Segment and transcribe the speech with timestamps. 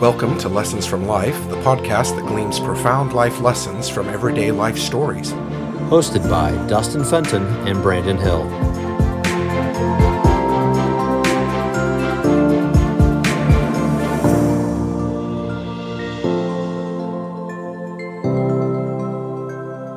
[0.00, 4.78] Welcome to Lessons from Life, the podcast that gleans profound life lessons from everyday life
[4.78, 5.32] stories.
[5.90, 8.48] Hosted by Dustin Fenton and Brandon Hill.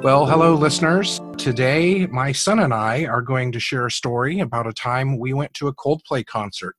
[0.03, 1.21] Well, hello, listeners.
[1.37, 5.31] Today, my son and I are going to share a story about a time we
[5.31, 6.75] went to a Coldplay concert.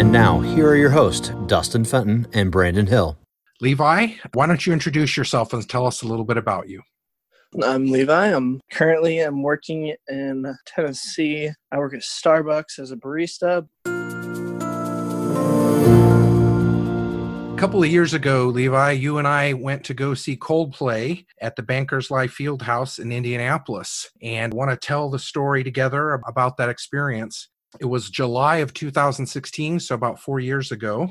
[0.00, 3.18] And now, here are your hosts, Dustin Fenton and Brandon Hill.
[3.60, 6.80] Levi, why don't you introduce yourself and tell us a little bit about you?
[7.62, 8.28] I'm Levi.
[8.28, 11.50] I'm currently I'm working in Tennessee.
[11.70, 13.68] I work at Starbucks as a barista.
[17.52, 21.56] A couple of years ago, Levi, you and I went to go see Coldplay at
[21.56, 26.70] the Bankers Life Fieldhouse in Indianapolis and want to tell the story together about that
[26.70, 27.50] experience.
[27.78, 31.10] It was July of 2016, so about four years ago.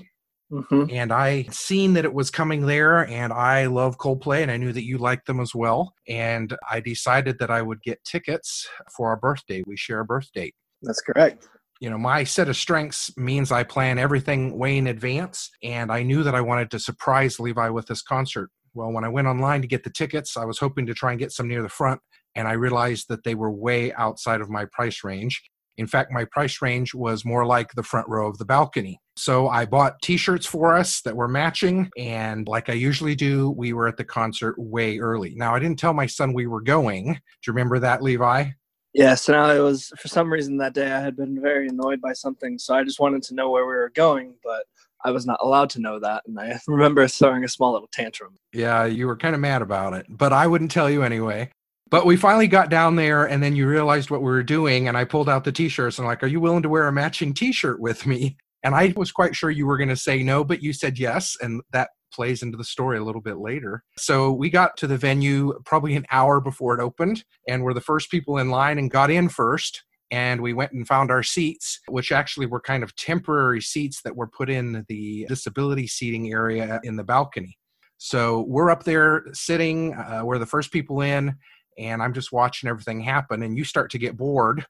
[0.52, 4.58] hmm And I seen that it was coming there, and I love Coldplay, and I
[4.58, 5.94] knew that you liked them as well.
[6.08, 9.64] And I decided that I would get tickets for our birthday.
[9.66, 10.56] We share a birth date.
[10.82, 11.48] That's correct.
[11.82, 16.04] you know my set of strengths means i plan everything way in advance and i
[16.04, 19.62] knew that i wanted to surprise levi with this concert well when i went online
[19.62, 22.02] to get the tickets i was hoping to try and get some near the front
[22.36, 25.42] and i realized that they were way outside of my price range
[25.80, 29.48] in fact my price range was more like the front row of the balcony so
[29.48, 33.88] i bought t-shirts for us that were matching and like i usually do we were
[33.88, 37.20] at the concert way early now i didn't tell my son we were going do
[37.48, 38.46] you remember that levi
[38.94, 39.14] Yeah.
[39.16, 42.14] So now it was for some reason that day I had been very annoyed by
[42.14, 44.64] something, so I just wanted to know where we were going, but
[45.06, 48.36] I was not allowed to know that, and I remember throwing a small little tantrum.
[48.54, 51.52] Yeah, you were kind of mad about it, but I wouldn't tell you anyway.
[51.90, 54.96] But we finally got down there, and then you realized what we were doing, and
[54.96, 57.80] I pulled out the t-shirts and like, "Are you willing to wear a matching t-shirt
[57.80, 60.74] with me?" And I was quite sure you were going to say no, but you
[60.74, 63.84] said yes, and that plays into the story a little bit later.
[63.98, 67.82] So we got to the venue probably an hour before it opened, and we're the
[67.82, 69.84] first people in line and got in first.
[70.12, 74.16] And we went and found our seats, which actually were kind of temporary seats that
[74.16, 77.60] were put in the disability seating area in the balcony.
[78.00, 81.36] So we're up there sitting, uh, we're the first people in,
[81.80, 83.44] and I'm just watching everything happen.
[83.44, 84.66] And you start to get bored.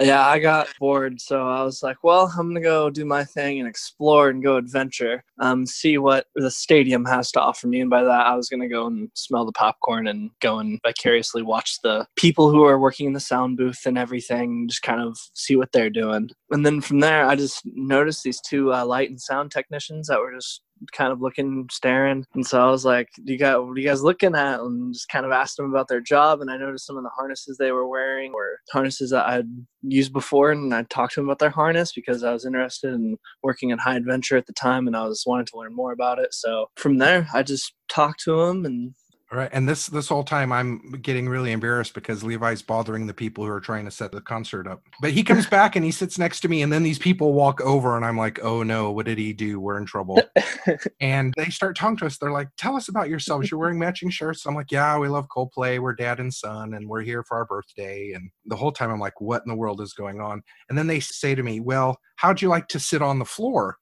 [0.00, 3.58] Yeah, I got bored, so I was like, "Well, I'm gonna go do my thing
[3.58, 7.90] and explore and go adventure, um, see what the stadium has to offer me." And
[7.90, 11.78] by that, I was gonna go and smell the popcorn and go and vicariously watch
[11.82, 15.56] the people who are working in the sound booth and everything, just kind of see
[15.56, 16.30] what they're doing.
[16.50, 20.20] And then from there, I just noticed these two uh, light and sound technicians that
[20.20, 22.24] were just kind of looking, staring.
[22.34, 24.92] And so I was like, "Do you guys, what are you guys looking at?" And
[24.92, 26.40] just kind of asked them about their job.
[26.40, 29.48] And I noticed some of the harnesses they were wearing were harnesses that I'd
[29.82, 30.52] used before.
[30.52, 33.78] And I talked to them about their harness because I was interested in working in
[33.78, 36.34] high adventure at the time, and I was wanting to learn more about it.
[36.34, 38.94] So from there, I just talked to them and
[39.30, 39.50] Right.
[39.52, 43.50] And this this whole time I'm getting really embarrassed because Levi's bothering the people who
[43.50, 44.80] are trying to set the concert up.
[45.02, 47.60] But he comes back and he sits next to me and then these people walk
[47.60, 49.60] over and I'm like, "Oh no, what did he do?
[49.60, 50.22] We're in trouble."
[51.00, 52.16] and they start talking to us.
[52.16, 53.50] They're like, "Tell us about yourselves.
[53.50, 55.78] You're wearing matching shirts." I'm like, "Yeah, we love Coldplay.
[55.78, 59.00] We're dad and son and we're here for our birthday." And the whole time I'm
[59.00, 61.98] like, "What in the world is going on?" And then they say to me, "Well,
[62.16, 63.76] how'd you like to sit on the floor?"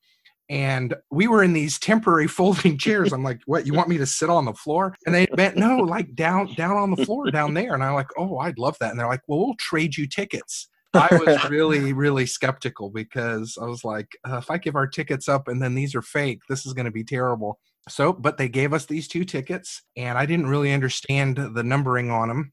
[0.48, 3.12] And we were in these temporary folding chairs.
[3.12, 3.66] I'm like, "What?
[3.66, 6.76] You want me to sit on the floor?" And they meant no, like down down
[6.76, 7.74] on the floor down there.
[7.74, 10.68] And I'm like, "Oh, I'd love that." And they're like, "Well, we'll trade you tickets."
[10.94, 15.28] I was really really skeptical because I was like, uh, if I give our tickets
[15.28, 17.58] up and then these are fake, this is going to be terrible.
[17.88, 22.10] So, but they gave us these two tickets, and I didn't really understand the numbering
[22.10, 22.52] on them.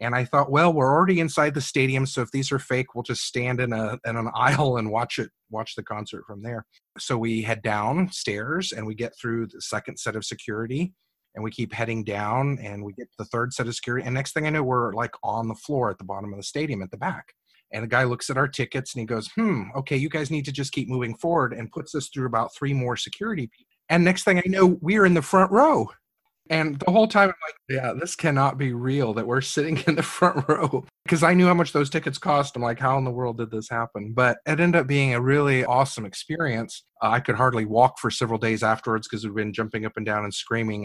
[0.00, 3.02] And I thought, well, we're already inside the stadium, so if these are fake, we'll
[3.02, 6.64] just stand in a in an aisle and watch it, watch the concert from there.
[6.98, 10.92] So we head downstairs and we get through the second set of security,
[11.34, 14.06] and we keep heading down, and we get the third set of security.
[14.06, 16.44] And next thing I know, we're like on the floor at the bottom of the
[16.44, 17.32] stadium at the back.
[17.72, 20.44] And the guy looks at our tickets and he goes, "Hmm, okay, you guys need
[20.44, 23.74] to just keep moving forward," and puts us through about three more security people.
[23.88, 25.88] And next thing I know, we're in the front row.
[26.50, 29.96] And the whole time I'm like, yeah, this cannot be real that we're sitting in
[29.96, 30.84] the front row.
[31.04, 32.56] Because I knew how much those tickets cost.
[32.56, 34.12] I'm like, how in the world did this happen?
[34.14, 36.84] But it ended up being a really awesome experience.
[37.02, 40.06] Uh, I could hardly walk for several days afterwards because we've been jumping up and
[40.06, 40.84] down and screaming.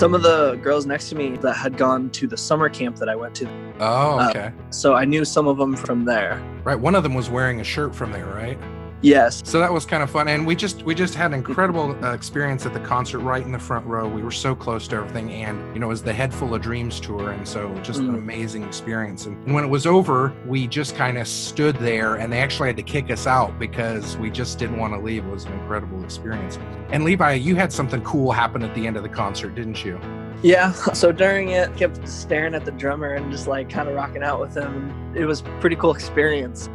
[0.00, 3.10] Some of the girls next to me that had gone to the summer camp that
[3.10, 3.46] I went to.
[3.80, 4.50] Oh, Uh, okay.
[4.70, 6.42] So I knew some of them from there.
[6.64, 6.80] right.
[6.80, 8.58] One of them was wearing a shirt from there, right?
[9.02, 9.40] Yes.
[9.46, 12.12] So that was kind of fun, and we just we just had an incredible uh,
[12.12, 14.06] experience at the concert, right in the front row.
[14.06, 16.60] We were so close to everything, and you know, it was the Head Full of
[16.60, 18.18] Dreams tour, and so just an Mm.
[18.18, 19.26] amazing experience.
[19.26, 22.68] And, and when it was over, we just kind of stood there, and they actually
[22.68, 25.24] had to kick us out because we just didn't want to leave.
[25.26, 26.58] It was an incredible experience.
[26.90, 29.98] And Levi, you had something cool happen at the end of the concert, didn't you?
[30.42, 30.72] Yeah.
[30.94, 34.40] So during it, kept staring at the drummer and just like kind of rocking out
[34.40, 34.92] with him.
[35.14, 36.68] It was a pretty cool experience.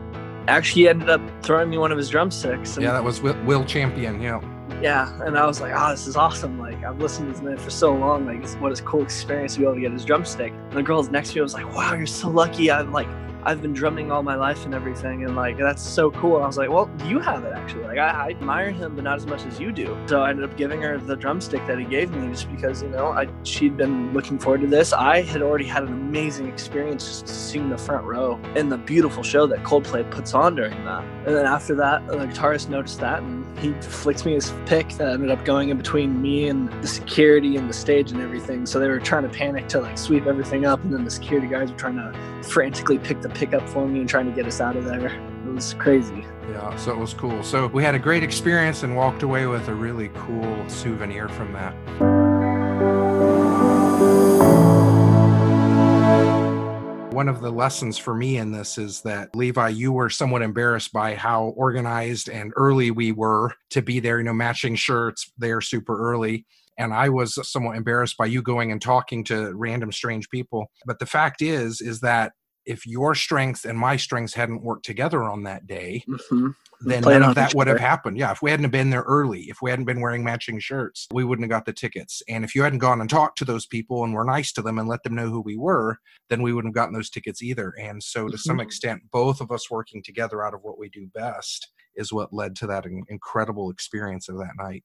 [0.48, 2.76] Actually, he ended up throwing me one of his drumsticks.
[2.76, 4.22] And Yeah, that was Will, Will Champion.
[4.22, 4.42] Yeah.
[4.82, 6.60] yeah, and I was like, oh, this is awesome.
[6.60, 8.26] Like, I've listened to this man for so long.
[8.26, 10.54] Like, what a cool experience to be able to get his drumstick.
[10.54, 12.70] And the girls next to me was like, wow, you're so lucky.
[12.70, 13.08] I'm like,
[13.46, 16.36] I've been drumming all my life and everything, and like that's so cool.
[16.36, 17.84] And I was like, well, you have it actually.
[17.84, 19.96] Like I, I admire him, but not as much as you do.
[20.08, 22.90] So I ended up giving her the drumstick that he gave me, just because you
[22.90, 24.94] know I she'd been looking forward to this.
[24.94, 29.22] I had already had an amazing experience just seeing the front row and the beautiful
[29.22, 31.04] show that Coldplay puts on during that.
[31.26, 35.14] And then after that, the guitarist noticed that and he flicked me his pick that
[35.14, 38.66] ended up going in between me and the security and the stage and everything.
[38.66, 41.48] So they were trying to panic to like sweep everything up, and then the security
[41.48, 42.14] guys were trying to
[42.44, 45.08] frantically pick the pick up for me and trying to get us out of there.
[45.46, 46.26] It was crazy.
[46.50, 47.44] Yeah, so it was cool.
[47.44, 51.54] So we had a great experience and walked away with a really cool souvenir from
[51.54, 51.76] that.
[57.14, 60.92] One of the lessons for me in this is that Levi, you were somewhat embarrassed
[60.92, 65.62] by how organized and early we were to be there, you know, matching shirts there
[65.62, 66.46] super early.
[66.78, 70.66] And I was somewhat embarrassed by you going and talking to random strange people.
[70.86, 72.34] But the fact is, is that
[72.66, 76.50] if your strengths and my strengths hadn't worked together on that day, Mm-hmm.
[76.82, 78.18] then none of that would have happened.
[78.18, 81.24] Yeah, if we hadn't been there early, if we hadn't been wearing matching shirts, we
[81.24, 82.22] wouldn't have got the tickets.
[82.28, 84.78] And if you hadn't gone and talked to those people and were nice to them
[84.78, 85.98] and let them know who we were,
[86.30, 87.74] then we wouldn't have gotten those tickets either.
[87.80, 88.64] And so, to some Mhm.
[88.64, 92.56] extent, both of us working together out of what we do best is what led
[92.58, 94.84] to that incredible experience of that night.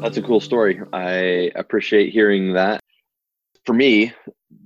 [0.00, 0.80] That's a cool story.
[0.92, 2.80] I appreciate hearing that.
[3.64, 4.12] For me,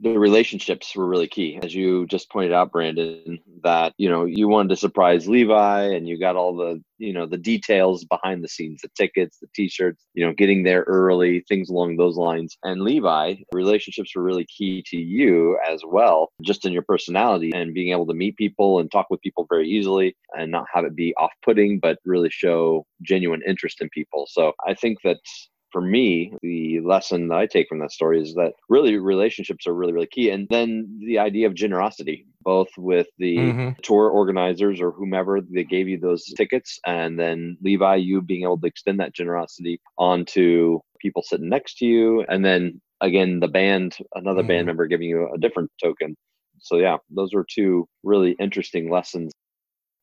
[0.02, 1.60] the relationships were really key.
[1.62, 6.08] As you just pointed out, Brandon, that you know, you wanted to surprise Levi and
[6.08, 10.04] you got all the, you know, the details behind the scenes, the tickets, the t-shirts,
[10.14, 12.58] you know, getting there early, things along those lines.
[12.64, 17.72] And Levi, relationships were really key to you as well, just in your personality and
[17.72, 20.96] being able to meet people and talk with people very easily and not have it
[20.96, 24.26] be off-putting, but really show genuine interest in people.
[24.28, 25.19] So I think that
[25.72, 29.74] for me, the lesson that I take from that story is that really relationships are
[29.74, 30.30] really, really key.
[30.30, 33.76] And then the idea of generosity, both with the Mhm.
[33.82, 38.60] tour organizers or whomever that gave you those tickets, and then Levi, you being able
[38.60, 42.24] to extend that generosity onto people sitting next to you.
[42.28, 44.44] And then again, the band, another Mhm.
[44.44, 46.14] band member giving you a different token.
[46.60, 49.32] So, yeah, those are two really interesting lessons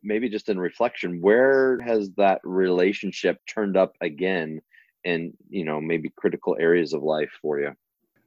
[0.04, 4.62] maybe just in reflection where has that relationship turned up again
[5.04, 7.72] in you know maybe critical areas of life for you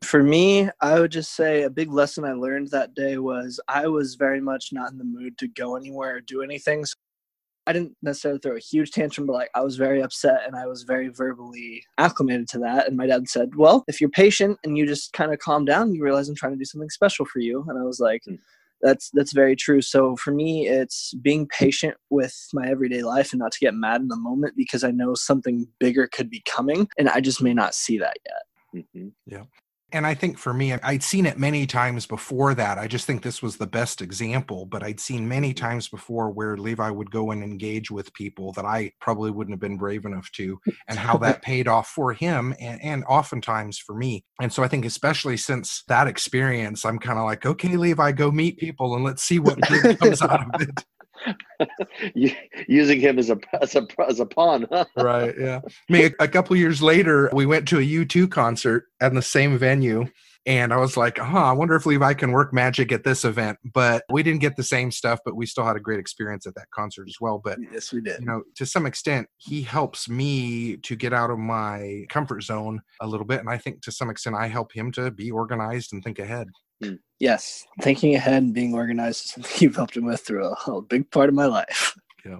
[0.03, 3.87] For me, I would just say a big lesson I learned that day was I
[3.87, 6.85] was very much not in the mood to go anywhere or do anything.
[6.85, 6.95] So
[7.67, 10.67] I didn't necessarily throw a huge tantrum, but like I was very upset and I
[10.67, 12.89] was very verbally acclimated to that.
[12.89, 15.95] And my dad said, Well, if you're patient and you just kind of calm down,
[15.95, 17.65] you realize I'm trying to do something special for you.
[17.69, 18.37] And I was like, Hmm.
[18.83, 19.81] That's that's very true.
[19.81, 24.01] So for me, it's being patient with my everyday life and not to get mad
[24.01, 27.55] in the moment because I know something bigger could be coming and I just may
[27.55, 28.85] not see that yet.
[28.95, 29.09] hmm
[29.93, 32.79] And I think for me, I'd seen it many times before that.
[32.79, 35.65] I just think this was the best example, but I'd seen many mm-hmm.
[35.65, 39.61] times before where Levi would go and engage with people that I probably wouldn't have
[39.61, 40.59] been brave enough to,
[40.89, 44.25] and how that paid off for him and, and oftentimes for me.
[44.41, 48.31] And so I think, especially since that experience, I'm kind of like, okay, Levi, go
[48.31, 50.85] meet people and let's see what comes out of it.
[52.67, 55.61] Using him as a as a as a pawn right yeah.
[55.65, 59.23] I mean a, a couple years later we went to a u2 concert at the
[59.23, 60.07] same venue
[60.47, 63.59] and i was like huh i wonder if levi can work magic at this event.
[63.73, 66.55] But we didn't get the same stuff but we still had a great experience at
[66.55, 67.41] that concert as well.
[67.43, 68.21] But Yes, we did.
[68.21, 72.81] you know to some extent he helps me to get out of my comfort zone
[73.01, 75.93] a little bit and i think to some extent i help him to be organized
[75.93, 76.49] and think ahead
[76.83, 76.95] hmm.
[77.23, 80.83] Yes, thinking ahead and being organized is something you've helped him with through a, a
[80.83, 81.97] big part of my life.
[82.25, 82.39] Yeah.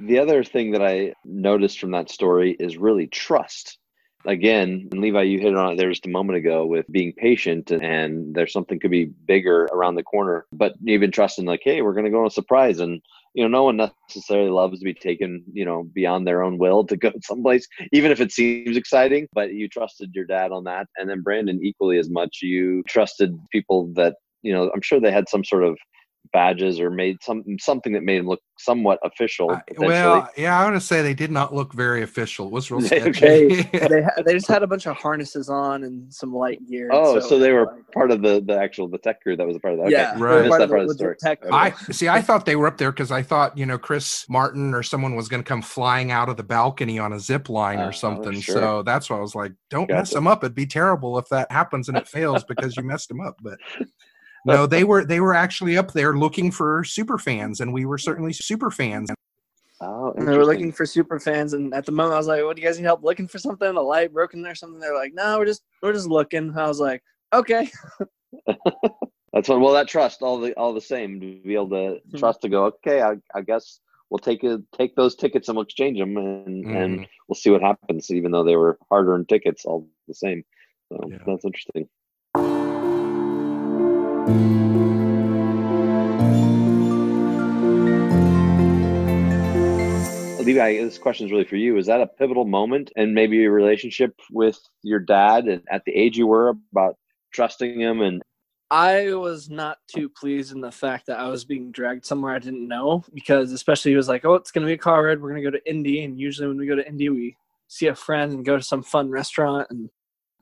[0.00, 3.78] The other thing that i noticed from that story is really trust
[4.24, 7.70] again and levi you hit on it there just a moment ago with being patient
[7.70, 11.82] and, and there's something could be bigger around the corner but even trusting like hey
[11.82, 13.00] we're going to go on a surprise and
[13.34, 13.76] you know, no one
[14.08, 18.10] necessarily loves to be taken, you know, beyond their own will to go someplace, even
[18.10, 19.28] if it seems exciting.
[19.32, 22.38] But you trusted your dad on that, and then Brandon equally as much.
[22.42, 24.70] You trusted people that you know.
[24.74, 25.78] I'm sure they had some sort of
[26.32, 29.50] badges or made some something that made him look somewhat official.
[29.50, 32.46] Uh, well, yeah, I want to say they did not look very official.
[32.46, 33.20] It was real sketchy.
[33.20, 36.90] they they, they just had a bunch of harnesses on and some light gear.
[36.92, 39.46] Oh, so, so they were like, part of the the actual the tech crew that
[39.46, 39.86] was a part of that.
[39.86, 39.92] Okay.
[39.92, 40.48] Yeah, right.
[40.48, 41.16] Part, of the, part of the story.
[41.18, 41.54] Tech okay.
[41.54, 42.08] I see.
[42.08, 45.16] I thought they were up there because I thought you know Chris Martin or someone
[45.16, 47.92] was going to come flying out of the balcony on a zip line uh, or
[47.92, 48.40] something.
[48.40, 48.54] Sure.
[48.54, 50.00] So that's why I was like, don't gotcha.
[50.00, 50.44] mess them up.
[50.44, 53.36] It'd be terrible if that happens and it fails because you messed them up.
[53.42, 53.58] But
[54.46, 57.98] no, they were they were actually up there looking for super fans, and we were
[57.98, 59.10] certainly super fans.
[59.82, 62.44] Oh, and they were looking for super fans, and at the moment I was like,
[62.44, 63.76] "What do you guys need help looking for something?
[63.76, 66.80] A light broken or something?" They're like, "No, we're just we're just looking." I was
[66.80, 67.70] like, "Okay."
[69.32, 69.60] That's what.
[69.60, 72.18] Well, that trust, all the all the same, to be able to hmm.
[72.18, 72.64] trust to go.
[72.66, 73.80] Okay, I, I guess
[74.10, 76.76] we'll take a, take those tickets and we'll exchange them, and mm.
[76.76, 78.10] and we'll see what happens.
[78.10, 80.44] Even though they were hard earned tickets, all the same.
[80.88, 81.18] So yeah.
[81.26, 81.88] that's interesting.
[90.50, 91.76] Levi, this question is really for you.
[91.76, 95.92] Is that a pivotal moment and maybe your relationship with your dad and at the
[95.92, 96.96] age you were about
[97.32, 98.20] trusting him and
[98.72, 102.40] I was not too pleased in the fact that I was being dragged somewhere I
[102.40, 105.30] didn't know because especially he was like, Oh, it's gonna be a car ride, we're
[105.30, 107.36] gonna go to Indy and usually when we go to Indy we
[107.68, 109.88] see a friend and go to some fun restaurant and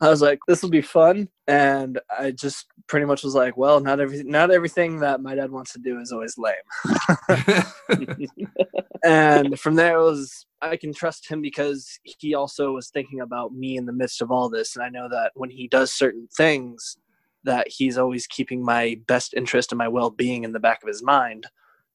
[0.01, 1.29] I was like, this will be fun.
[1.47, 5.51] And I just pretty much was like, well, not everything, not everything that my dad
[5.51, 7.65] wants to do is always lame.
[9.05, 13.53] and from there, it was, I can trust him because he also was thinking about
[13.53, 14.77] me in the midst of all this.
[14.77, 16.97] And I know that when he does certain things,
[17.45, 21.03] that he's always keeping my best interest and my well-being in the back of his
[21.03, 21.47] mind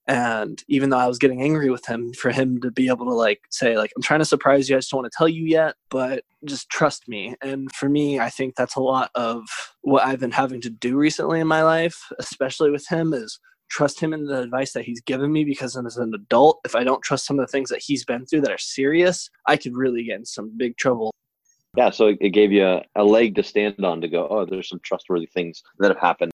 [0.07, 3.13] and even though i was getting angry with him for him to be able to
[3.13, 5.45] like say like i'm trying to surprise you i just don't want to tell you
[5.45, 7.35] yet but just trust me.
[7.41, 9.43] And for me i think that's a lot of
[9.81, 13.99] what i've been having to do recently in my life especially with him is trust
[13.99, 17.01] him in the advice that he's given me because as an adult if i don't
[17.01, 20.03] trust some of the things that he's been through that are serious i could really
[20.03, 21.13] get in some big trouble.
[21.77, 24.69] Yeah so it gave you a, a leg to stand on to go oh there's
[24.69, 26.32] some trustworthy things that have happened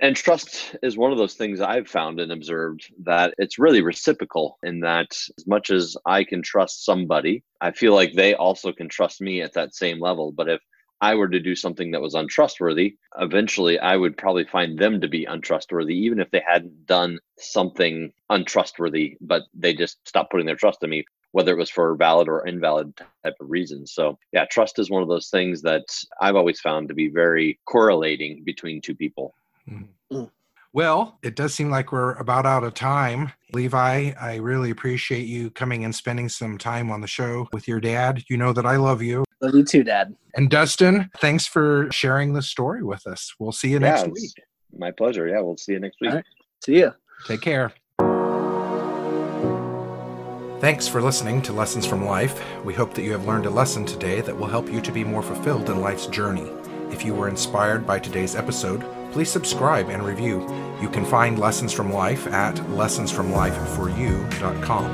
[0.00, 4.58] and trust is one of those things I've found and observed that it's really reciprocal
[4.62, 8.88] in that as much as I can trust somebody, I feel like they also can
[8.88, 10.32] trust me at that same level.
[10.32, 10.60] But if
[11.00, 15.08] I were to do something that was untrustworthy, eventually I would probably find them to
[15.08, 20.56] be untrustworthy, even if they hadn't done something untrustworthy, but they just stopped putting their
[20.56, 23.92] trust in me, whether it was for valid or invalid type of reasons.
[23.92, 25.84] So, yeah, trust is one of those things that
[26.20, 29.34] I've always found to be very correlating between two people.
[29.68, 30.16] Mm-hmm.
[30.16, 30.30] Mm.
[30.72, 33.32] Well, it does seem like we're about out of time.
[33.54, 37.80] Levi, I really appreciate you coming and spending some time on the show with your
[37.80, 38.24] dad.
[38.28, 39.24] You know that I love you.
[39.40, 40.14] Love you too, Dad.
[40.34, 43.34] And Dustin, thanks for sharing the story with us.
[43.38, 44.32] We'll see you next week.
[44.76, 45.26] My pleasure.
[45.26, 46.12] Yeah, we'll see you next week.
[46.64, 46.92] See you.
[47.26, 47.72] Take care.
[50.60, 52.42] Thanks for listening to Lessons from Life.
[52.64, 55.04] We hope that you have learned a lesson today that will help you to be
[55.04, 56.50] more fulfilled in life's journey.
[56.90, 58.84] If you were inspired by today's episode,
[59.16, 60.46] please subscribe and review.
[60.78, 64.84] You can find Lessons from Life at lessonsfromlifeforyou.com.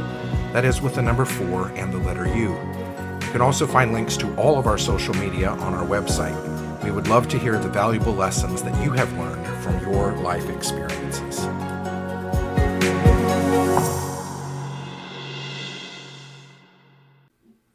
[0.52, 2.50] That is with the number 4 and the letter U.
[2.50, 6.38] You can also find links to all of our social media on our website.
[6.84, 10.48] We would love to hear the valuable lessons that you have learned from your life
[10.50, 11.40] experiences.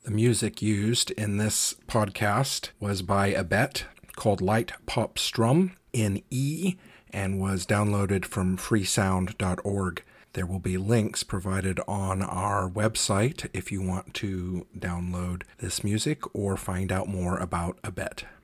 [0.05, 3.83] The music used in this podcast was by abett
[4.15, 6.75] called Light Pop Strum in E
[7.11, 10.03] and was downloaded from freesound.org.
[10.33, 16.21] There will be links provided on our website if you want to download this music
[16.35, 18.25] or find out more about abett.